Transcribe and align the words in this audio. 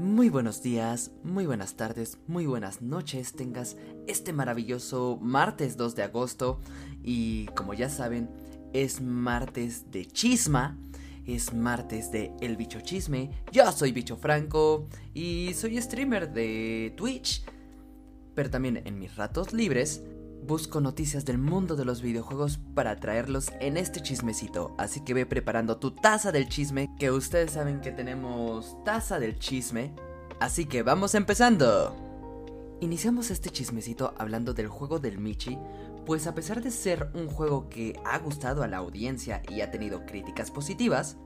Muy 0.00 0.30
buenos 0.30 0.62
días, 0.62 1.10
muy 1.22 1.44
buenas 1.44 1.74
tardes, 1.74 2.16
muy 2.26 2.46
buenas 2.46 2.80
noches 2.80 3.34
tengas 3.34 3.76
este 4.06 4.32
maravilloso 4.32 5.18
martes 5.20 5.76
2 5.76 5.94
de 5.94 6.02
agosto. 6.02 6.58
Y 7.04 7.48
como 7.48 7.74
ya 7.74 7.90
saben 7.90 8.30
es 8.72 9.02
martes 9.02 9.90
de 9.90 10.06
chisma, 10.06 10.78
es 11.26 11.52
martes 11.52 12.10
de 12.10 12.32
El 12.40 12.56
Bicho 12.56 12.80
Chisme, 12.80 13.30
yo 13.52 13.70
soy 13.72 13.92
Bicho 13.92 14.16
Franco 14.16 14.88
y 15.12 15.52
soy 15.52 15.78
streamer 15.82 16.32
de 16.32 16.94
Twitch, 16.96 17.44
pero 18.34 18.48
también 18.48 18.80
en 18.86 18.98
mis 18.98 19.14
ratos 19.16 19.52
libres 19.52 20.02
Busco 20.42 20.80
noticias 20.80 21.24
del 21.24 21.38
mundo 21.38 21.76
de 21.76 21.84
los 21.84 22.02
videojuegos 22.02 22.58
para 22.74 22.98
traerlos 22.98 23.50
en 23.60 23.76
este 23.76 24.00
chismecito, 24.00 24.74
así 24.78 25.00
que 25.00 25.14
ve 25.14 25.26
preparando 25.26 25.76
tu 25.76 25.92
taza 25.92 26.32
del 26.32 26.48
chisme, 26.48 26.90
que 26.98 27.10
ustedes 27.10 27.52
saben 27.52 27.80
que 27.80 27.92
tenemos 27.92 28.76
taza 28.84 29.20
del 29.20 29.38
chisme, 29.38 29.94
así 30.40 30.64
que 30.64 30.82
vamos 30.82 31.14
empezando. 31.14 31.94
Iniciamos 32.80 33.30
este 33.30 33.50
chismecito 33.50 34.14
hablando 34.18 34.54
del 34.54 34.68
juego 34.68 34.98
del 34.98 35.18
Michi, 35.18 35.58
pues 36.06 36.26
a 36.26 36.34
pesar 36.34 36.62
de 36.62 36.70
ser 36.70 37.10
un 37.14 37.28
juego 37.28 37.68
que 37.68 38.00
ha 38.04 38.18
gustado 38.18 38.62
a 38.62 38.68
la 38.68 38.78
audiencia 38.78 39.42
y 39.48 39.60
ha 39.60 39.70
tenido 39.70 40.06
críticas 40.06 40.50
positivas, 40.50 41.18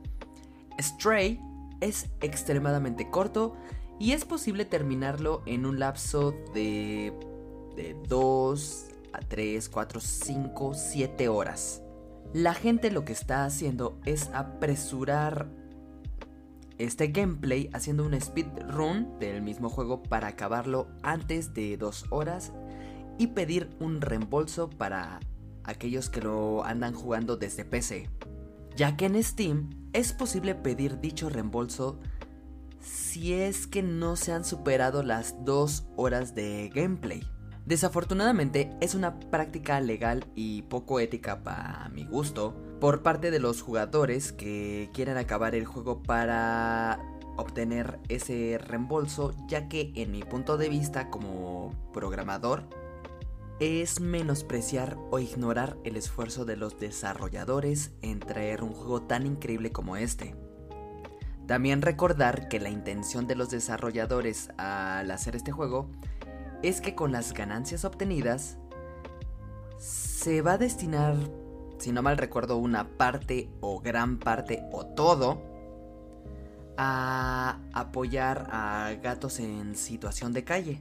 Stray 0.79 1.41
es 1.81 2.11
extremadamente 2.21 3.09
corto 3.11 3.55
y 4.01 4.13
es 4.13 4.25
posible 4.25 4.65
terminarlo 4.65 5.43
en 5.47 5.67
un 5.67 5.79
lapso 5.79 6.35
de 6.53 7.13
de 7.75 7.97
2 8.09 8.87
a 8.91 8.94
3, 9.21 9.69
4, 9.69 10.01
5, 10.01 10.75
7 10.75 11.29
horas. 11.29 11.83
La 12.33 12.55
gente 12.55 12.91
lo 12.91 13.05
que 13.05 13.13
está 13.13 13.45
haciendo 13.45 13.99
es 14.05 14.31
apresurar 14.33 15.49
este 16.79 17.09
gameplay 17.09 17.71
haciendo 17.73 18.05
un 18.05 18.21
speedrun 18.21 19.19
del 19.21 19.43
mismo 19.43 19.69
juego 19.69 20.03
para 20.03 20.29
acabarlo 20.29 20.89
antes 21.03 21.55
de 21.55 21.77
2 21.77 22.07
horas 22.11 22.53
y 23.19 23.29
pedir 23.29 23.71
un 23.79 24.01
reembolso 24.01 24.69
para 24.71 25.21
aquellos 25.63 26.11
que 26.11 26.21
lo 26.21 26.65
andan 26.65 26.95
jugando 26.95 27.37
desde 27.37 27.65
PC. 27.65 28.11
Ya 28.77 28.97
que 28.97 29.07
en 29.07 29.23
Steam 29.23 29.71
es 29.93 30.13
posible 30.13 30.55
pedir 30.55 31.01
dicho 31.01 31.29
reembolso 31.29 32.01
si 32.81 33.33
es 33.33 33.67
que 33.67 33.83
no 33.83 34.17
se 34.17 34.33
han 34.33 34.45
superado 34.45 35.03
las 35.03 35.45
2 35.45 35.87
horas 35.97 36.35
de 36.35 36.71
gameplay. 36.75 37.23
Desafortunadamente 37.67 38.77
es 38.83 38.95
una 38.95 39.19
práctica 39.19 39.81
legal 39.81 40.27
y 40.35 40.63
poco 40.63 41.01
ética 41.01 41.43
para 41.43 41.89
mi 41.89 42.05
gusto 42.05 42.55
por 42.79 43.03
parte 43.03 43.31
de 43.31 43.39
los 43.39 43.63
jugadores 43.63 44.33
que 44.33 44.91
quieren 44.93 45.17
acabar 45.17 45.55
el 45.55 45.65
juego 45.65 46.03
para 46.03 47.01
obtener 47.37 47.99
ese 48.09 48.59
reembolso 48.59 49.35
ya 49.49 49.67
que 49.69 49.93
en 49.97 50.11
mi 50.11 50.23
punto 50.23 50.59
de 50.59 50.69
vista 50.69 51.09
como 51.09 51.73
programador 51.95 52.65
es 53.61 53.99
menospreciar 53.99 54.99
o 55.11 55.19
ignorar 55.19 55.79
el 55.85 55.97
esfuerzo 55.97 56.45
de 56.45 56.57
los 56.57 56.79
desarrolladores 56.79 57.93
en 58.03 58.21
traer 58.21 58.63
un 58.63 58.75
juego 58.75 59.03
tan 59.03 59.27
increíble 59.27 59.73
como 59.73 59.97
este. 59.97 60.37
También 61.47 61.83
recordar 61.83 62.49
que 62.49 62.59
la 62.59 62.71
intención 62.71 63.27
de 63.27 63.37
los 63.37 63.51
desarrolladores 63.51 64.51
al 64.57 65.11
hacer 65.11 65.37
este 65.37 65.53
juego 65.53 65.91
es 66.63 66.81
que 66.81 66.95
con 66.95 67.13
las 67.13 67.33
ganancias 67.33 67.85
obtenidas 67.85 68.59
se 69.79 70.43
va 70.43 70.53
a 70.53 70.59
destinar, 70.59 71.17
si 71.79 71.93
no 71.93 72.03
mal 72.03 72.17
recuerdo, 72.17 72.57
una 72.57 72.89
parte 72.97 73.51
o 73.61 73.81
gran 73.81 74.19
parte 74.19 74.63
o 74.73 74.87
todo 74.87 75.43
a 76.77 77.61
apoyar 77.73 78.49
a 78.51 78.93
gatos 79.03 79.41
en 79.41 79.77
situación 79.77 80.33
de 80.33 80.45
calle. 80.45 80.81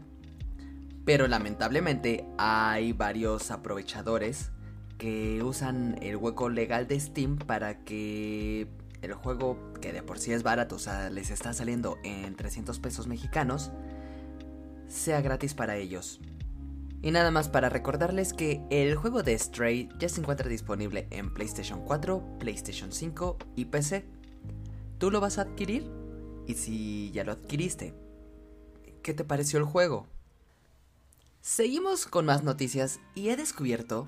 Pero 1.06 1.28
lamentablemente 1.28 2.26
hay 2.38 2.94
varios 2.94 3.52
aprovechadores 3.52 4.52
que 4.98 5.44
usan 5.44 5.98
el 6.02 6.16
hueco 6.16 6.50
legal 6.50 6.88
de 6.88 7.00
Steam 7.00 7.38
para 7.38 7.84
que 7.84 8.70
el 9.02 9.14
juego, 9.14 9.74
que 9.82 9.92
de 9.92 10.02
por 10.02 10.18
sí 10.18 10.32
es 10.32 10.44
barato, 10.44 10.76
o 10.76 10.80
sea, 10.80 11.10
les 11.10 11.30
está 11.30 11.52
saliendo 11.54 11.98
en 12.04 12.36
300 12.36 12.80
pesos 12.80 13.06
mexicanos, 13.06 13.72
sea 14.94 15.22
gratis 15.22 15.54
para 15.54 15.76
ellos. 15.78 16.20
Y 17.02 17.12
nada 17.12 17.32
más 17.32 17.50
para 17.50 17.70
recordarles 17.70 18.34
que 18.34 18.62
el 18.70 18.96
juego 18.96 19.24
de 19.24 19.38
Stray 19.38 19.90
ya 20.00 20.08
se 20.08 20.22
encuentra 20.22 20.48
disponible 20.48 21.08
en 21.10 21.34
PlayStation 21.34 21.84
4, 21.84 22.38
PlayStation 22.40 22.92
5 22.92 23.38
y 23.56 23.66
PC. 23.66 24.06
¿Tú 25.00 25.12
lo 25.12 25.20
vas 25.20 25.38
a 25.38 25.42
adquirir? 25.42 25.92
Y 26.48 26.54
si 26.54 27.12
ya 27.12 27.24
lo 27.24 27.34
adquiriste, 27.34 27.94
¿qué 29.02 29.14
te 29.14 29.26
pareció 29.26 29.60
el 29.60 29.66
juego? 29.66 30.08
Seguimos 31.42 32.06
con 32.06 32.26
más 32.26 32.44
noticias 32.44 33.02
y 33.16 33.30
he 33.30 33.36
descubierto 33.36 34.08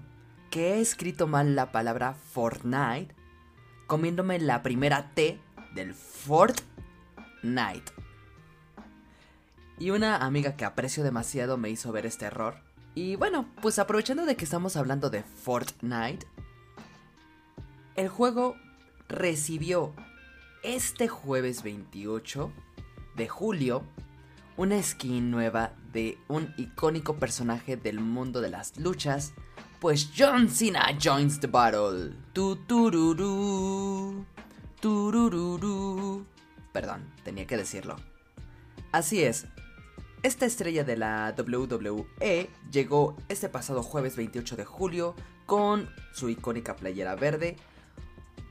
que 0.52 0.76
he 0.76 0.82
escrito 0.82 1.28
mal 1.28 1.56
la 1.56 1.72
palabra 1.74 2.14
Fortnite 2.14 3.14
comiéndome 3.88 4.40
la 4.40 4.64
primera 4.64 5.14
T 5.14 5.42
del 5.74 5.94
Fortnite. 5.94 6.64
Y 9.78 9.90
una 9.90 10.18
amiga 10.18 10.56
que 10.56 10.66
aprecio 10.66 11.04
demasiado 11.04 11.58
me 11.58 11.70
hizo 11.70 11.92
ver 11.92 12.06
este 12.06 12.26
error. 12.26 12.56
Y 12.94 13.16
bueno, 13.18 13.50
pues 13.62 13.78
aprovechando 13.78 14.26
de 14.26 14.36
que 14.36 14.46
estamos 14.46 14.78
hablando 14.78 15.10
de 15.10 15.24
Fortnite, 15.24 16.26
el 17.96 18.08
juego 18.08 18.56
recibió 19.10 19.94
este 20.64 21.08
jueves 21.08 21.62
28 21.64 22.52
de 23.16 23.28
julio 23.28 23.84
una 24.58 24.82
skin 24.82 25.32
nueva 25.32 25.74
de 25.92 26.18
un 26.28 26.54
icónico 26.58 27.18
personaje 27.18 27.76
del 27.76 28.00
mundo 28.00 28.42
de 28.42 28.50
las 28.50 28.78
luchas, 28.78 29.34
pues 29.80 30.10
John 30.18 30.50
Cena 30.50 30.98
joins 31.02 31.40
the 31.40 31.48
battle. 31.48 32.14
Tu 32.34 32.56
tururú, 32.56 34.26
tururú. 34.80 36.26
Perdón, 36.72 37.12
tenía 37.24 37.46
que 37.46 37.58
decirlo. 37.58 37.98
Así 38.92 39.24
es, 39.24 39.46
esta 40.26 40.48
estrella 40.48 40.84
de 40.84 40.98
la 40.98 41.36
WWE 41.38 42.50
llegó 42.72 43.16
este 43.30 43.48
pasado 43.48 43.84
jueves 43.84 44.16
28 44.16 44.56
de 44.56 44.66
julio 44.66 45.14
con 45.46 45.88
su 46.14 46.30
icónica 46.30 46.76
playera 46.76 47.16
verde. 47.16 47.58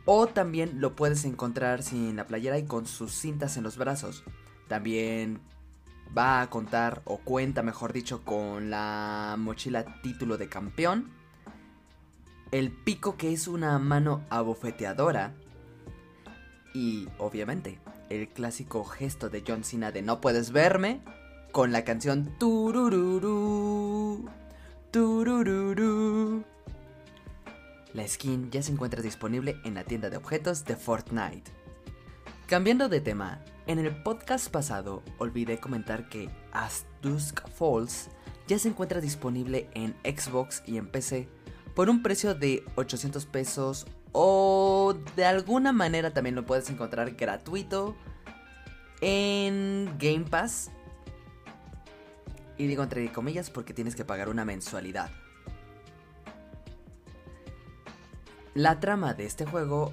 O 0.05 0.29
también 0.29 0.81
lo 0.81 0.95
puedes 0.95 1.25
encontrar 1.25 1.83
sin 1.83 2.15
la 2.15 2.29
playera 2.29 2.59
y 2.59 2.65
con 2.65 2.87
sus 2.87 3.13
cintas 3.13 3.57
en 3.57 3.65
los 3.65 3.77
brazos. 3.77 4.23
También 4.69 5.41
va 6.17 6.43
a 6.43 6.49
contar, 6.49 7.03
o 7.07 7.19
cuenta 7.19 7.65
mejor 7.65 7.93
dicho, 7.93 8.23
con 8.23 8.71
la 8.71 9.35
mochila 9.37 10.01
título 10.01 10.39
de 10.39 10.49
campeón. 10.49 11.11
El 12.53 12.71
pico 12.71 13.17
que 13.17 13.33
es 13.33 13.49
una 13.49 13.77
mano 13.81 14.23
abofeteadora. 14.31 15.35
Y 16.73 17.09
obviamente, 17.19 17.81
el 18.11 18.29
clásico 18.29 18.85
gesto 18.85 19.29
de 19.29 19.43
John 19.45 19.65
Cena 19.65 19.91
de 19.91 20.03
no 20.03 20.21
puedes 20.21 20.53
verme 20.53 21.01
con 21.55 21.71
la 21.71 21.85
canción 21.85 22.37
Turururu. 22.37 24.29
Turururu. 24.91 26.45
La 27.93 28.09
skin 28.09 28.51
ya 28.51 28.61
se 28.61 28.73
encuentra 28.73 29.01
disponible 29.01 29.61
en 29.65 29.75
la 29.75 29.85
tienda 29.85 30.11
de 30.11 30.17
objetos 30.17 30.65
de 30.65 30.75
Fortnite. 30.75 31.53
Cambiando 32.49 32.89
de 32.89 33.01
tema, 33.01 33.41
en 33.69 33.79
el 33.79 33.95
podcast 34.03 34.51
pasado 34.51 35.05
olvidé 35.19 35.59
comentar 35.59 36.09
que 36.09 36.29
As 36.51 36.87
Dusk 37.03 37.49
Falls 37.51 38.09
ya 38.49 38.59
se 38.59 38.71
encuentra 38.71 39.01
disponible 39.01 39.71
en 39.75 39.95
Xbox 40.03 40.61
y 40.67 40.77
en 40.77 40.89
PC 40.89 41.29
por 41.77 41.89
un 41.89 42.03
precio 42.03 42.35
de 42.35 42.65
800 42.75 43.27
pesos 43.27 43.87
o 44.11 44.97
de 45.15 45.25
alguna 45.25 45.71
manera 45.71 46.13
también 46.13 46.35
lo 46.35 46.45
puedes 46.45 46.69
encontrar 46.69 47.13
gratuito 47.13 47.95
en 49.01 49.97
Game 50.01 50.25
Pass 50.29 50.73
y 52.57 52.67
digo 52.67 52.83
entre 52.83 53.11
comillas 53.13 53.51
porque 53.51 53.75
tienes 53.75 53.97
que 53.97 54.05
pagar 54.05 54.29
una 54.29 54.45
mensualidad. 54.45 55.11
La 58.55 58.79
trama 58.79 59.15
de 59.15 59.27
este 59.27 59.47
juego 59.47 59.93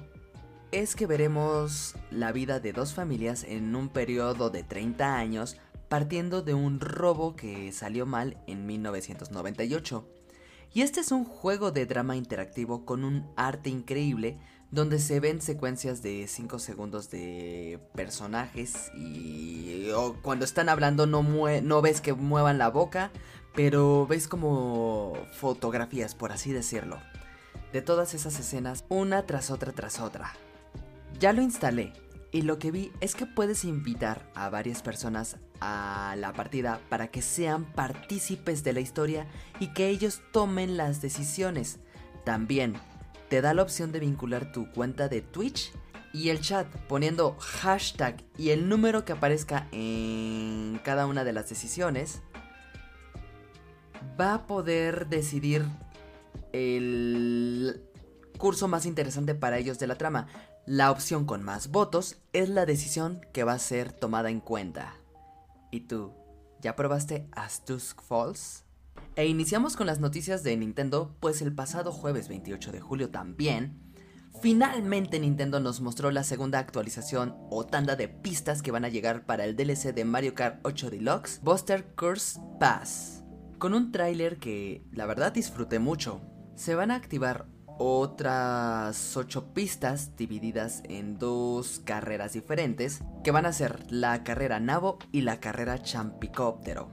es 0.70 0.94
que 0.94 1.06
veremos 1.06 1.96
la 2.10 2.32
vida 2.32 2.60
de 2.60 2.72
dos 2.72 2.94
familias 2.94 3.44
en 3.44 3.74
un 3.74 3.88
periodo 3.88 4.50
de 4.50 4.62
30 4.62 5.16
años 5.16 5.56
partiendo 5.88 6.40
de 6.40 6.54
un 6.54 6.80
robo 6.80 7.36
que 7.36 7.70
salió 7.72 8.06
mal 8.06 8.38
en 8.46 8.64
1998. 8.64 10.08
Y 10.72 10.80
este 10.80 11.00
es 11.00 11.12
un 11.12 11.24
juego 11.24 11.70
de 11.70 11.84
drama 11.84 12.16
interactivo 12.16 12.86
con 12.86 13.04
un 13.04 13.30
arte 13.36 13.68
increíble 13.68 14.38
donde 14.72 14.98
se 14.98 15.20
ven 15.20 15.42
secuencias 15.42 16.02
de 16.02 16.26
5 16.26 16.58
segundos 16.58 17.10
de 17.10 17.78
personajes 17.94 18.90
y 18.96 19.90
cuando 20.22 20.46
están 20.46 20.70
hablando 20.70 21.06
no, 21.06 21.22
no 21.22 21.82
ves 21.82 22.00
que 22.00 22.14
muevan 22.14 22.56
la 22.56 22.70
boca, 22.70 23.10
pero 23.54 24.06
ves 24.06 24.26
como 24.28 25.12
fotografías, 25.34 26.14
por 26.14 26.32
así 26.32 26.52
decirlo, 26.52 26.98
de 27.74 27.82
todas 27.82 28.14
esas 28.14 28.40
escenas 28.40 28.86
una 28.88 29.26
tras 29.26 29.50
otra 29.50 29.72
tras 29.72 30.00
otra. 30.00 30.32
Ya 31.20 31.34
lo 31.34 31.42
instalé 31.42 31.92
Y 32.32 32.42
lo 32.42 32.58
que 32.58 32.70
vi 32.70 32.90
es 33.00 33.14
que 33.14 33.26
puedes 33.26 33.64
invitar 33.64 34.26
a 34.34 34.48
varias 34.48 34.80
personas 34.80 35.36
a 35.60 36.14
la 36.16 36.32
partida 36.32 36.80
para 36.88 37.08
que 37.08 37.20
sean 37.20 37.66
partícipes 37.66 38.64
de 38.64 38.72
la 38.72 38.80
historia 38.80 39.26
y 39.60 39.74
que 39.74 39.88
ellos 39.88 40.22
tomen 40.32 40.78
las 40.78 41.02
decisiones. 41.02 41.78
También 42.24 42.80
te 43.32 43.40
da 43.40 43.54
la 43.54 43.62
opción 43.62 43.92
de 43.92 44.00
vincular 44.00 44.52
tu 44.52 44.70
cuenta 44.72 45.08
de 45.08 45.22
Twitch 45.22 45.72
y 46.12 46.28
el 46.28 46.42
chat 46.42 46.66
poniendo 46.86 47.34
hashtag 47.40 48.22
y 48.36 48.50
el 48.50 48.68
número 48.68 49.06
que 49.06 49.14
aparezca 49.14 49.68
en 49.72 50.78
cada 50.84 51.06
una 51.06 51.24
de 51.24 51.32
las 51.32 51.48
decisiones 51.48 52.20
va 54.20 54.34
a 54.34 54.46
poder 54.46 55.06
decidir 55.08 55.64
el 56.52 57.82
curso 58.36 58.68
más 58.68 58.84
interesante 58.84 59.34
para 59.34 59.56
ellos 59.56 59.78
de 59.78 59.86
la 59.86 59.96
trama. 59.96 60.26
La 60.66 60.90
opción 60.90 61.24
con 61.24 61.42
más 61.42 61.68
votos 61.68 62.18
es 62.34 62.50
la 62.50 62.66
decisión 62.66 63.22
que 63.32 63.44
va 63.44 63.54
a 63.54 63.58
ser 63.58 63.94
tomada 63.94 64.28
en 64.28 64.40
cuenta. 64.40 64.92
¿Y 65.70 65.86
tú? 65.86 66.12
¿Ya 66.60 66.76
probaste 66.76 67.30
Astusk 67.32 68.02
Falls? 68.02 68.66
E 69.14 69.26
iniciamos 69.26 69.76
con 69.76 69.86
las 69.86 70.00
noticias 70.00 70.42
de 70.42 70.56
Nintendo, 70.56 71.14
pues 71.20 71.42
el 71.42 71.54
pasado 71.54 71.92
jueves 71.92 72.28
28 72.28 72.72
de 72.72 72.80
julio 72.80 73.10
también, 73.10 73.78
finalmente 74.40 75.20
Nintendo 75.20 75.60
nos 75.60 75.82
mostró 75.82 76.10
la 76.10 76.24
segunda 76.24 76.58
actualización 76.58 77.36
o 77.50 77.66
tanda 77.66 77.94
de 77.94 78.08
pistas 78.08 78.62
que 78.62 78.70
van 78.70 78.86
a 78.86 78.88
llegar 78.88 79.26
para 79.26 79.44
el 79.44 79.54
DLC 79.54 79.92
de 79.94 80.06
Mario 80.06 80.34
Kart 80.34 80.60
8 80.62 80.88
Deluxe, 80.88 81.40
Buster 81.42 81.94
Curse 81.94 82.40
Pass. 82.58 83.22
Con 83.58 83.74
un 83.74 83.92
tráiler 83.92 84.38
que 84.38 84.82
la 84.92 85.04
verdad 85.04 85.32
disfruté 85.32 85.78
mucho. 85.78 86.22
Se 86.56 86.74
van 86.74 86.90
a 86.90 86.96
activar 86.96 87.46
otras 87.78 89.14
8 89.14 89.52
pistas 89.52 90.16
divididas 90.16 90.82
en 90.88 91.18
dos 91.18 91.82
carreras 91.84 92.32
diferentes 92.32 93.02
que 93.22 93.30
van 93.30 93.44
a 93.44 93.52
ser 93.52 93.84
la 93.92 94.24
carrera 94.24 94.58
Navo 94.58 94.98
y 95.12 95.20
la 95.20 95.38
carrera 95.38 95.82
Champicóptero. 95.82 96.90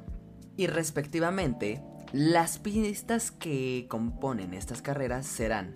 Y 0.58 0.68
respectivamente, 0.68 1.82
las 2.12 2.58
pistas 2.58 3.32
que 3.32 3.86
componen 3.90 4.54
estas 4.54 4.82
carreras 4.82 5.26
serán 5.28 5.76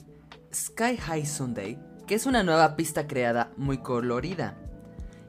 Sky 0.53 0.97
High 0.97 1.25
Sunday, 1.25 1.79
que 2.07 2.15
es 2.15 2.25
una 2.25 2.43
nueva 2.43 2.75
pista 2.75 3.07
creada 3.07 3.51
muy 3.57 3.79
colorida 3.79 4.57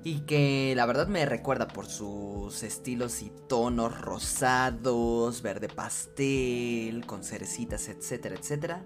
y 0.03 0.21
que 0.21 0.75
la 0.77 0.87
verdad 0.87 1.09
me 1.09 1.25
recuerda 1.25 1.69
por 1.69 1.87
sus 1.87 2.63
estilos 2.63 3.23
y 3.23 3.33
tonos 3.49 4.01
rosados, 4.01 5.41
verde 5.43 5.69
pastel, 5.69 7.07
con 7.07 7.25
cerecitas, 7.25 7.89
etcétera, 7.89 8.37
etcétera 8.37 8.85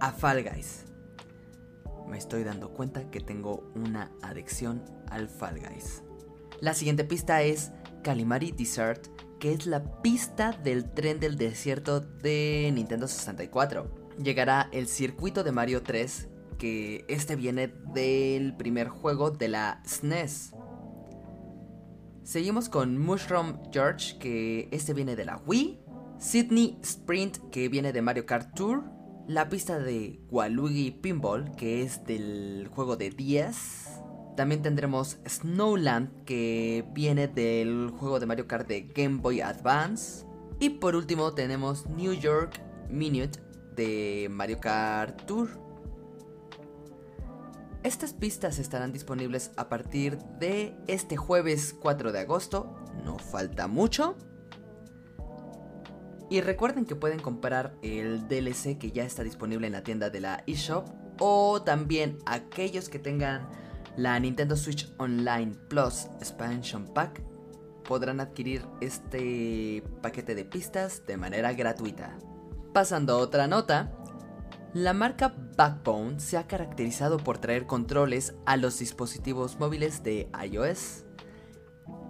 a 0.00 0.12
Fall 0.12 0.42
Guys. 0.42 0.84
Me 2.08 2.18
estoy 2.18 2.42
dando 2.42 2.70
cuenta 2.70 3.10
que 3.10 3.20
tengo 3.20 3.70
una 3.74 4.10
adicción 4.22 4.82
al 5.10 5.28
Fall 5.28 5.60
Guys. 5.60 6.02
La 6.60 6.74
siguiente 6.74 7.04
pista 7.04 7.42
es 7.42 7.70
Calimari 8.02 8.52
Desert, 8.52 9.06
que 9.40 9.52
es 9.52 9.66
la 9.66 10.02
pista 10.02 10.52
del 10.52 10.92
tren 10.92 11.18
del 11.18 11.36
desierto 11.36 12.00
de 12.00 12.70
Nintendo 12.72 13.08
64. 13.08 14.12
Llegará 14.22 14.68
el 14.70 14.86
circuito 14.86 15.42
de 15.42 15.50
Mario 15.50 15.82
3, 15.82 16.28
que 16.58 17.04
este 17.08 17.34
viene 17.34 17.74
del 17.92 18.56
primer 18.56 18.88
juego 18.88 19.30
de 19.30 19.48
la 19.48 19.82
SNES. 19.84 20.52
E 20.52 20.60
Seguimos 22.22 22.68
con 22.68 22.98
Mushroom 22.98 23.58
George, 23.72 24.18
que 24.18 24.68
este 24.70 24.94
viene 24.94 25.16
de 25.16 25.24
la 25.24 25.42
Wii. 25.46 25.80
Sydney 26.18 26.78
Sprint, 26.82 27.38
que 27.50 27.68
viene 27.68 27.92
de 27.92 28.02
Mario 28.02 28.26
Kart 28.26 28.54
Tour 28.54 28.84
la 29.30 29.48
pista 29.48 29.78
de 29.78 30.20
Waluigi 30.28 30.90
Pinball, 30.90 31.54
que 31.54 31.82
es 31.82 32.04
del 32.04 32.68
juego 32.74 32.96
de 32.96 33.10
10. 33.10 33.89
También 34.36 34.62
tendremos 34.62 35.18
Snowland, 35.26 36.24
que 36.24 36.84
viene 36.92 37.28
del 37.28 37.90
juego 37.90 38.20
de 38.20 38.26
Mario 38.26 38.46
Kart 38.46 38.66
de 38.66 38.82
Game 38.82 39.18
Boy 39.18 39.40
Advance. 39.40 40.24
Y 40.58 40.70
por 40.70 40.94
último 40.94 41.34
tenemos 41.34 41.86
New 41.88 42.12
York 42.12 42.60
Minute 42.88 43.40
de 43.76 44.28
Mario 44.30 44.58
Kart 44.60 45.22
Tour. 45.26 45.48
Estas 47.82 48.12
pistas 48.12 48.58
estarán 48.58 48.92
disponibles 48.92 49.52
a 49.56 49.70
partir 49.70 50.18
de 50.38 50.74
este 50.86 51.16
jueves 51.16 51.74
4 51.80 52.12
de 52.12 52.18
agosto, 52.18 52.76
no 53.04 53.18
falta 53.18 53.68
mucho. 53.68 54.16
Y 56.28 56.42
recuerden 56.42 56.84
que 56.84 56.94
pueden 56.94 57.20
comprar 57.20 57.74
el 57.82 58.28
DLC 58.28 58.78
que 58.78 58.92
ya 58.92 59.04
está 59.04 59.24
disponible 59.24 59.66
en 59.66 59.72
la 59.72 59.82
tienda 59.82 60.10
de 60.10 60.20
la 60.20 60.44
eShop 60.46 60.86
o 61.18 61.62
también 61.62 62.18
aquellos 62.26 62.88
que 62.88 62.98
tengan 62.98 63.48
la 63.96 64.18
Nintendo 64.18 64.56
Switch 64.56 64.92
Online 64.98 65.54
Plus 65.68 66.06
Expansion 66.20 66.86
Pack 66.92 67.22
podrán 67.84 68.20
adquirir 68.20 68.64
este 68.80 69.82
paquete 70.00 70.34
de 70.34 70.44
pistas 70.44 71.04
de 71.06 71.16
manera 71.16 71.52
gratuita. 71.52 72.16
Pasando 72.72 73.14
a 73.14 73.18
otra 73.18 73.46
nota, 73.48 73.90
la 74.74 74.92
marca 74.92 75.34
Backbone 75.56 76.20
se 76.20 76.36
ha 76.36 76.46
caracterizado 76.46 77.16
por 77.16 77.38
traer 77.38 77.66
controles 77.66 78.34
a 78.46 78.56
los 78.56 78.78
dispositivos 78.78 79.58
móviles 79.58 80.04
de 80.04 80.30
iOS 80.48 81.04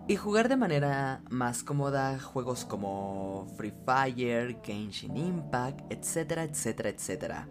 y 0.07 0.17
jugar 0.17 0.49
de 0.49 0.57
manera 0.57 1.23
más 1.31 1.63
cómoda 1.63 2.19
juegos 2.19 2.65
como 2.65 3.47
Free 3.57 3.73
Fire, 3.87 4.59
Genshin 4.63 5.17
Impact, 5.17 5.91
etcétera, 5.91 6.43
etcétera, 6.43 6.91
etcétera. 6.91 7.49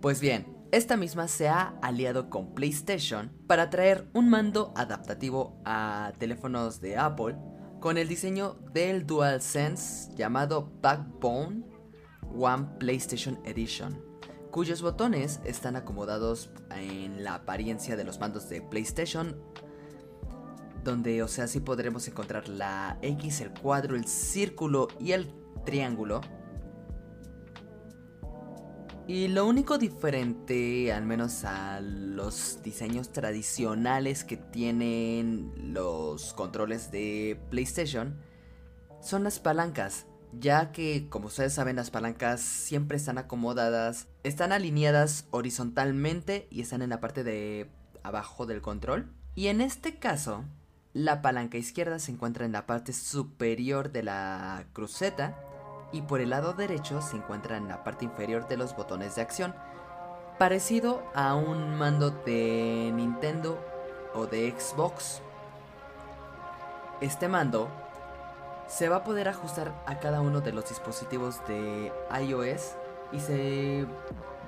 Pues 0.00 0.20
bien, 0.20 0.46
esta 0.76 0.96
misma 0.96 1.28
se 1.28 1.48
ha 1.48 1.78
aliado 1.82 2.28
con 2.30 2.52
PlayStation 2.52 3.30
para 3.46 3.70
traer 3.70 4.08
un 4.12 4.28
mando 4.28 4.72
adaptativo 4.74 5.60
a 5.64 6.12
teléfonos 6.18 6.80
de 6.80 6.96
Apple 6.96 7.36
con 7.78 7.96
el 7.96 8.08
diseño 8.08 8.54
del 8.72 9.06
DualSense 9.06 10.12
llamado 10.16 10.72
Backbone 10.82 11.64
One 12.36 12.66
PlayStation 12.80 13.38
Edition, 13.44 14.02
cuyos 14.50 14.82
botones 14.82 15.40
están 15.44 15.76
acomodados 15.76 16.50
en 16.72 17.22
la 17.22 17.36
apariencia 17.36 17.94
de 17.96 18.02
los 18.02 18.18
mandos 18.18 18.48
de 18.48 18.60
PlayStation 18.60 19.40
donde, 20.82 21.22
o 21.22 21.28
sea, 21.28 21.46
sí 21.46 21.60
podremos 21.60 22.08
encontrar 22.08 22.48
la 22.48 22.98
X, 23.00 23.40
el 23.40 23.50
cuadro, 23.50 23.94
el 23.94 24.06
círculo 24.06 24.88
y 24.98 25.12
el 25.12 25.32
triángulo. 25.64 26.20
Y 29.06 29.28
lo 29.28 29.46
único 29.46 29.76
diferente, 29.76 30.90
al 30.90 31.04
menos 31.04 31.44
a 31.44 31.80
los 31.82 32.62
diseños 32.62 33.12
tradicionales 33.12 34.24
que 34.24 34.38
tienen 34.38 35.52
los 35.74 36.32
controles 36.32 36.90
de 36.90 37.38
PlayStation, 37.50 38.16
son 39.02 39.22
las 39.22 39.40
palancas, 39.40 40.06
ya 40.32 40.72
que 40.72 41.06
como 41.10 41.26
ustedes 41.26 41.52
saben 41.52 41.76
las 41.76 41.90
palancas 41.90 42.40
siempre 42.40 42.96
están 42.96 43.18
acomodadas, 43.18 44.08
están 44.22 44.52
alineadas 44.52 45.26
horizontalmente 45.30 46.48
y 46.50 46.62
están 46.62 46.80
en 46.80 46.88
la 46.88 47.00
parte 47.00 47.24
de 47.24 47.68
abajo 48.02 48.46
del 48.46 48.62
control. 48.62 49.12
Y 49.34 49.48
en 49.48 49.60
este 49.60 49.98
caso, 49.98 50.44
la 50.94 51.20
palanca 51.20 51.58
izquierda 51.58 51.98
se 51.98 52.10
encuentra 52.10 52.46
en 52.46 52.52
la 52.52 52.64
parte 52.64 52.94
superior 52.94 53.92
de 53.92 54.02
la 54.02 54.64
cruceta 54.72 55.36
y 55.94 56.02
por 56.02 56.20
el 56.20 56.30
lado 56.30 56.54
derecho 56.54 57.00
se 57.00 57.16
encuentra 57.16 57.56
en 57.56 57.68
la 57.68 57.84
parte 57.84 58.04
inferior 58.04 58.48
de 58.48 58.56
los 58.56 58.74
botones 58.74 59.14
de 59.14 59.22
acción, 59.22 59.54
parecido 60.38 61.04
a 61.14 61.36
un 61.36 61.76
mando 61.76 62.10
de 62.10 62.90
Nintendo 62.92 63.56
o 64.12 64.26
de 64.26 64.52
Xbox. 64.58 65.22
Este 67.00 67.28
mando 67.28 67.68
se 68.66 68.88
va 68.88 68.96
a 68.96 69.04
poder 69.04 69.28
ajustar 69.28 69.72
a 69.86 70.00
cada 70.00 70.20
uno 70.20 70.40
de 70.40 70.52
los 70.52 70.68
dispositivos 70.68 71.40
de 71.46 71.92
iOS 72.20 72.72
y 73.12 73.20
se 73.20 73.86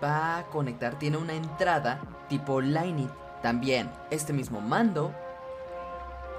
va 0.02 0.38
a 0.38 0.46
conectar, 0.46 0.98
tiene 0.98 1.16
una 1.16 1.34
entrada 1.34 2.00
tipo 2.28 2.60
Lightning. 2.60 3.10
También 3.40 3.88
este 4.10 4.32
mismo 4.32 4.60
mando 4.60 5.14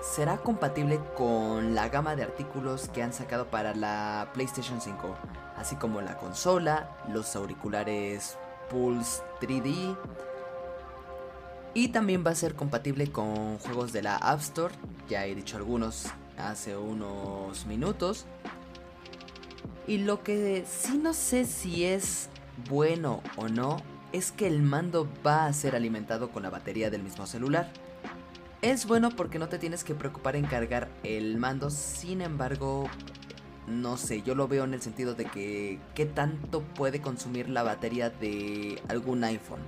será 0.01 0.37
compatible 0.37 0.99
con 1.15 1.75
la 1.75 1.89
gama 1.89 2.15
de 2.15 2.23
artículos 2.23 2.89
que 2.89 3.03
han 3.03 3.13
sacado 3.13 3.47
para 3.47 3.75
la 3.75 4.29
PlayStation 4.33 4.81
5, 4.81 5.15
así 5.57 5.75
como 5.75 6.01
la 6.01 6.17
consola, 6.17 6.89
los 7.09 7.35
auriculares 7.35 8.37
Pulse 8.69 9.21
3D 9.41 9.95
y 11.77 11.89
también 11.89 12.23
va 12.25 12.31
a 12.31 12.35
ser 12.35 12.55
compatible 12.55 13.11
con 13.11 13.59
juegos 13.59 13.93
de 13.93 14.01
la 14.01 14.15
App 14.15 14.39
Store, 14.39 14.73
ya 15.07 15.27
he 15.27 15.35
dicho 15.35 15.57
algunos 15.57 16.07
hace 16.35 16.75
unos 16.75 17.67
minutos. 17.67 18.25
Y 19.85 19.99
lo 19.99 20.23
que 20.23 20.65
sí 20.67 20.97
no 20.97 21.13
sé 21.13 21.45
si 21.45 21.85
es 21.85 22.29
bueno 22.67 23.21
o 23.35 23.47
no 23.47 23.77
es 24.11 24.31
que 24.31 24.47
el 24.47 24.63
mando 24.63 25.07
va 25.23 25.45
a 25.45 25.53
ser 25.53 25.75
alimentado 25.75 26.31
con 26.31 26.41
la 26.41 26.49
batería 26.49 26.89
del 26.89 27.03
mismo 27.03 27.27
celular. 27.27 27.71
Es 28.67 28.85
bueno 28.85 29.11
porque 29.11 29.39
no 29.39 29.47
te 29.47 29.59
tienes 29.59 29.85
que 29.85 29.95
preocupar 29.95 30.35
en 30.35 30.43
cargar 30.45 30.89
el 31.03 31.37
mando, 31.37 31.69
sin 31.69 32.19
embargo, 32.19 32.89
no 33.65 33.95
sé, 33.95 34.23
yo 34.23 34.35
lo 34.35 34.49
veo 34.49 34.65
en 34.65 34.73
el 34.73 34.81
sentido 34.81 35.15
de 35.15 35.23
que 35.23 35.79
qué 35.95 36.05
tanto 36.05 36.59
puede 36.75 36.99
consumir 36.99 37.47
la 37.47 37.63
batería 37.63 38.09
de 38.09 38.81
algún 38.89 39.23
iPhone, 39.23 39.61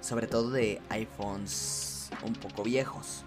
sobre 0.00 0.26
todo 0.26 0.50
de 0.50 0.82
iPhones 0.88 2.10
un 2.26 2.32
poco 2.32 2.64
viejos. 2.64 3.22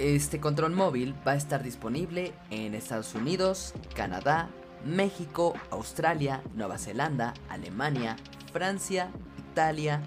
Este 0.00 0.40
control 0.40 0.72
móvil 0.72 1.14
va 1.24 1.32
a 1.32 1.36
estar 1.36 1.62
disponible 1.62 2.32
en 2.50 2.74
Estados 2.74 3.14
Unidos, 3.14 3.74
Canadá, 3.94 4.48
México, 4.84 5.54
Australia, 5.70 6.42
Nueva 6.56 6.78
Zelanda, 6.78 7.32
Alemania, 7.48 8.16
Francia, 8.52 9.12
Italia, 9.52 10.02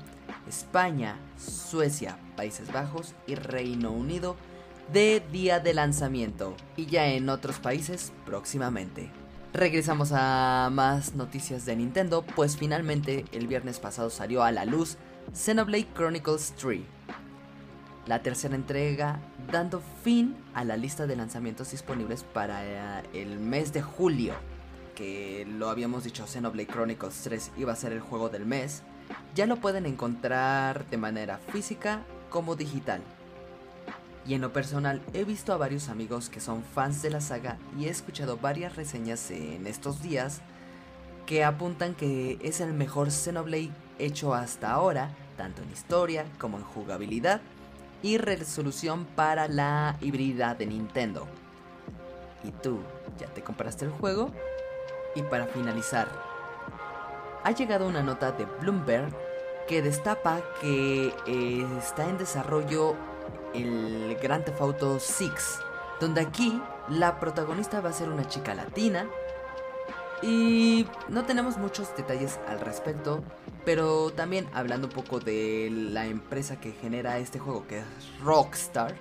España, 0.47 1.17
Suecia, 1.37 2.17
Países 2.35 2.71
Bajos 2.71 3.15
y 3.27 3.35
Reino 3.35 3.91
Unido 3.91 4.35
de 4.91 5.23
día 5.31 5.59
de 5.59 5.73
lanzamiento 5.73 6.55
y 6.75 6.87
ya 6.87 7.07
en 7.07 7.29
otros 7.29 7.59
países 7.59 8.11
próximamente. 8.25 9.09
Regresamos 9.53 10.11
a 10.13 10.69
más 10.71 11.13
noticias 11.13 11.65
de 11.65 11.75
Nintendo, 11.75 12.23
pues 12.35 12.55
finalmente 12.55 13.25
el 13.31 13.47
viernes 13.47 13.79
pasado 13.79 14.09
salió 14.09 14.43
a 14.43 14.51
la 14.51 14.65
luz 14.65 14.97
Xenoblade 15.33 15.87
Chronicles 15.93 16.53
3, 16.57 16.81
la 18.07 18.21
tercera 18.21 18.55
entrega 18.55 19.19
dando 19.51 19.81
fin 20.03 20.35
a 20.53 20.63
la 20.63 20.77
lista 20.77 21.05
de 21.05 21.15
lanzamientos 21.15 21.71
disponibles 21.71 22.23
para 22.23 22.99
eh, 22.99 23.03
el 23.13 23.39
mes 23.39 23.73
de 23.73 23.81
julio, 23.81 24.33
que 24.95 25.45
lo 25.47 25.69
habíamos 25.69 26.03
dicho 26.03 26.25
Xenoblade 26.25 26.67
Chronicles 26.67 27.21
3 27.23 27.51
iba 27.57 27.73
a 27.73 27.75
ser 27.75 27.91
el 27.91 27.99
juego 27.99 28.29
del 28.29 28.45
mes, 28.45 28.83
ya 29.35 29.45
lo 29.45 29.57
pueden 29.57 29.85
encontrar 29.85 30.89
de 30.89 30.97
manera 30.97 31.37
física 31.37 32.01
como 32.29 32.55
digital. 32.55 33.01
Y 34.25 34.35
en 34.35 34.41
lo 34.41 34.53
personal 34.53 35.01
he 35.13 35.23
visto 35.23 35.51
a 35.53 35.57
varios 35.57 35.89
amigos 35.89 36.29
que 36.29 36.39
son 36.39 36.63
fans 36.63 37.01
de 37.01 37.09
la 37.09 37.21
saga 37.21 37.57
y 37.77 37.85
he 37.85 37.89
escuchado 37.89 38.37
varias 38.37 38.75
reseñas 38.75 39.31
en 39.31 39.65
estos 39.65 40.01
días 40.01 40.41
que 41.25 41.43
apuntan 41.43 41.95
que 41.95 42.37
es 42.41 42.61
el 42.61 42.73
mejor 42.73 43.11
Xenoblade 43.11 43.71
hecho 43.99 44.33
hasta 44.33 44.71
ahora, 44.71 45.11
tanto 45.37 45.61
en 45.61 45.71
historia 45.71 46.25
como 46.39 46.57
en 46.57 46.63
jugabilidad 46.63 47.41
y 48.03 48.17
resolución 48.17 49.05
para 49.05 49.47
la 49.47 49.97
híbrida 50.01 50.55
de 50.55 50.65
Nintendo. 50.65 51.27
¿Y 52.43 52.51
tú 52.51 52.79
ya 53.19 53.27
te 53.27 53.43
compraste 53.43 53.85
el 53.85 53.91
juego? 53.91 54.31
Y 55.15 55.21
para 55.23 55.45
finalizar, 55.45 56.07
ha 57.43 57.51
llegado 57.51 57.87
una 57.87 58.01
nota 58.01 58.31
de 58.31 58.45
Bloomberg 58.59 59.11
que 59.71 59.81
destapa 59.81 60.41
que 60.59 61.13
eh, 61.25 61.65
está 61.79 62.09
en 62.09 62.17
desarrollo 62.17 62.93
el 63.53 64.17
Grand 64.21 64.43
Theft 64.43 64.59
Auto 64.59 64.99
6, 64.99 65.31
donde 66.01 66.19
aquí 66.19 66.61
la 66.89 67.21
protagonista 67.21 67.79
va 67.79 67.91
a 67.91 67.93
ser 67.93 68.09
una 68.09 68.27
chica 68.27 68.53
latina. 68.53 69.07
Y 70.21 70.85
no 71.07 71.23
tenemos 71.23 71.57
muchos 71.57 71.95
detalles 71.95 72.37
al 72.49 72.59
respecto, 72.59 73.23
pero 73.63 74.09
también 74.09 74.45
hablando 74.53 74.87
un 74.87 74.93
poco 74.93 75.21
de 75.21 75.69
la 75.71 76.05
empresa 76.05 76.59
que 76.59 76.73
genera 76.73 77.17
este 77.19 77.39
juego, 77.39 77.65
que 77.65 77.79
es 77.79 77.85
Rockstar, 78.21 78.93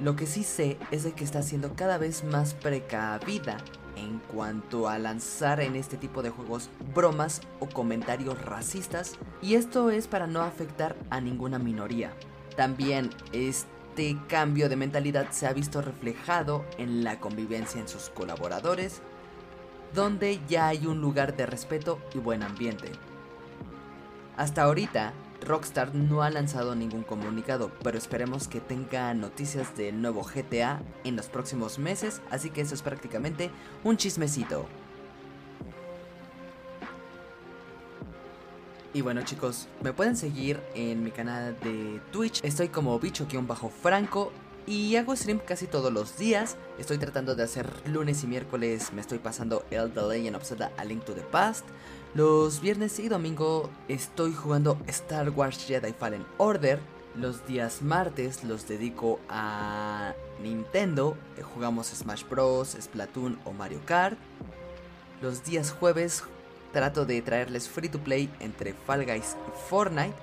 lo 0.00 0.16
que 0.16 0.24
sí 0.24 0.42
sé 0.42 0.78
es 0.90 1.04
de 1.04 1.12
que 1.12 1.22
está 1.22 1.42
siendo 1.42 1.74
cada 1.74 1.98
vez 1.98 2.24
más 2.24 2.54
precavida 2.54 3.58
en 3.96 4.18
cuanto 4.18 4.88
a 4.88 4.98
lanzar 4.98 5.60
en 5.60 5.76
este 5.76 5.96
tipo 5.96 6.22
de 6.22 6.30
juegos 6.30 6.70
bromas 6.94 7.40
o 7.60 7.68
comentarios 7.68 8.40
racistas, 8.42 9.16
y 9.42 9.54
esto 9.54 9.90
es 9.90 10.08
para 10.08 10.26
no 10.26 10.42
afectar 10.42 10.96
a 11.10 11.20
ninguna 11.20 11.58
minoría. 11.58 12.12
También 12.56 13.10
este 13.32 14.16
cambio 14.28 14.68
de 14.68 14.76
mentalidad 14.76 15.30
se 15.30 15.46
ha 15.46 15.52
visto 15.52 15.82
reflejado 15.82 16.64
en 16.78 17.04
la 17.04 17.20
convivencia 17.20 17.80
en 17.80 17.88
sus 17.88 18.10
colaboradores, 18.10 19.00
donde 19.94 20.40
ya 20.48 20.68
hay 20.68 20.86
un 20.86 21.00
lugar 21.00 21.36
de 21.36 21.46
respeto 21.46 22.00
y 22.14 22.18
buen 22.18 22.42
ambiente. 22.42 22.90
Hasta 24.36 24.64
ahorita, 24.64 25.12
Rockstar 25.44 25.94
no 25.94 26.22
ha 26.22 26.30
lanzado 26.30 26.74
ningún 26.74 27.02
comunicado, 27.02 27.70
pero 27.82 27.98
esperemos 27.98 28.48
que 28.48 28.60
tenga 28.60 29.12
noticias 29.14 29.76
del 29.76 30.00
nuevo 30.00 30.22
GTA 30.22 30.82
en 31.04 31.16
los 31.16 31.26
próximos 31.26 31.78
meses, 31.78 32.20
así 32.30 32.50
que 32.50 32.62
eso 32.62 32.74
es 32.74 32.82
prácticamente 32.82 33.50
un 33.84 33.96
chismecito. 33.96 34.66
Y 38.92 39.00
bueno 39.02 39.22
chicos, 39.22 39.68
me 39.82 39.92
pueden 39.92 40.16
seguir 40.16 40.60
en 40.74 41.02
mi 41.02 41.10
canal 41.10 41.56
de 41.60 42.00
Twitch, 42.12 42.44
estoy 42.44 42.68
como 42.68 42.98
bicho-franco 43.00 44.32
y 44.66 44.96
hago 44.96 45.14
stream 45.14 45.40
casi 45.40 45.66
todos 45.66 45.92
los 45.92 46.16
días. 46.16 46.56
Estoy 46.78 46.98
tratando 46.98 47.34
de 47.34 47.42
hacer 47.42 47.70
lunes 47.88 48.22
y 48.24 48.26
miércoles, 48.26 48.92
me 48.92 49.00
estoy 49.00 49.18
pasando 49.18 49.64
el 49.70 49.92
The 49.92 50.02
Legend 50.02 50.36
of 50.36 50.52
A 50.78 50.84
Link 50.84 51.04
to 51.04 51.12
the 51.12 51.22
Past. 51.22 51.66
Los 52.14 52.60
viernes 52.60 53.00
y 53.00 53.08
domingo 53.08 53.70
estoy 53.88 54.32
jugando 54.32 54.78
Star 54.86 55.30
Wars 55.30 55.66
Jedi 55.66 55.92
Fallen 55.92 56.24
Order. 56.38 56.78
Los 57.16 57.44
días 57.44 57.82
martes 57.82 58.44
los 58.44 58.68
dedico 58.68 59.18
a 59.28 60.14
Nintendo, 60.40 61.16
jugamos 61.54 61.88
Smash 61.88 62.22
Bros, 62.28 62.76
Splatoon 62.80 63.40
o 63.44 63.52
Mario 63.52 63.80
Kart. 63.84 64.16
Los 65.20 65.42
días 65.42 65.72
jueves 65.72 66.22
Trato 66.72 67.04
de 67.04 67.22
traerles 67.22 67.68
free 67.68 67.88
to 67.88 68.00
play 68.00 68.28
entre 68.40 68.74
Fall 68.74 69.04
Guys 69.04 69.36
y 69.48 69.68
Fortnite. 69.68 70.14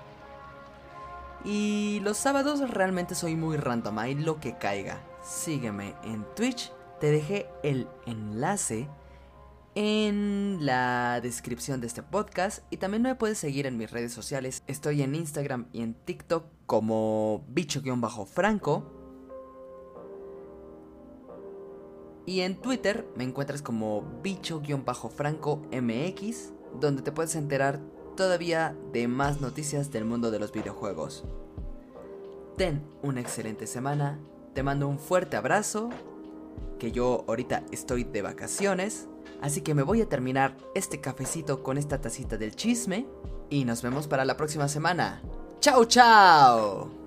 Y 1.45 2.01
los 2.03 2.17
sábados 2.17 2.69
realmente 2.69 3.15
soy 3.15 3.35
muy 3.35 3.55
random, 3.55 3.97
lo 4.17 4.39
que 4.41 4.57
caiga. 4.57 5.01
Sígueme 5.23 5.95
en 6.03 6.25
Twitch, 6.35 6.71
te 6.99 7.09
dejé 7.09 7.47
el 7.63 7.87
enlace 8.05 8.89
en 9.75 10.57
la 10.61 11.21
descripción 11.21 11.79
de 11.79 11.87
este 11.87 12.03
podcast 12.03 12.63
y 12.69 12.77
también 12.77 13.03
me 13.03 13.15
puedes 13.15 13.37
seguir 13.37 13.65
en 13.65 13.77
mis 13.77 13.91
redes 13.91 14.11
sociales. 14.13 14.63
Estoy 14.67 15.01
en 15.01 15.15
Instagram 15.15 15.67
y 15.71 15.81
en 15.81 15.93
TikTok 15.93 16.45
como 16.65 17.45
bicho-franco. 17.49 18.85
Y 22.25 22.41
en 22.41 22.61
Twitter 22.61 23.07
me 23.15 23.23
encuentras 23.23 23.61
como 23.61 24.03
bicho-franco 24.21 25.61
MX, 25.71 26.53
donde 26.79 27.01
te 27.01 27.11
puedes 27.11 27.35
enterar 27.35 27.79
todavía 28.15 28.75
de 28.93 29.07
más 29.07 29.41
noticias 29.41 29.91
del 29.91 30.05
mundo 30.05 30.31
de 30.31 30.39
los 30.39 30.51
videojuegos. 30.51 31.23
Ten 32.57 32.83
una 33.01 33.21
excelente 33.21 33.65
semana, 33.65 34.19
te 34.53 34.63
mando 34.63 34.87
un 34.87 34.99
fuerte 34.99 35.37
abrazo, 35.37 35.89
que 36.81 36.91
yo 36.91 37.25
ahorita 37.27 37.61
estoy 37.71 38.05
de 38.05 38.23
vacaciones, 38.23 39.07
así 39.39 39.61
que 39.61 39.75
me 39.75 39.83
voy 39.83 40.01
a 40.01 40.09
terminar 40.09 40.57
este 40.73 40.99
cafecito 40.99 41.61
con 41.61 41.77
esta 41.77 42.01
tacita 42.01 42.37
del 42.37 42.55
chisme 42.55 43.05
y 43.51 43.65
nos 43.65 43.83
vemos 43.83 44.07
para 44.07 44.25
la 44.25 44.35
próxima 44.35 44.67
semana. 44.67 45.21
¡Chao, 45.59 45.85
chao! 45.85 47.00